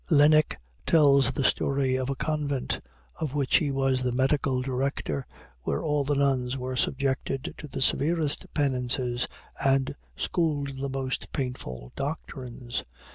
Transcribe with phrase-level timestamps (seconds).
[0.09, 2.79] Laennec tells the story of a convent,
[3.19, 5.27] of which he was the medical director,
[5.61, 9.27] where all the nuns were subjected to the severest penances
[9.63, 12.83] and schooled in the most painful doctrines.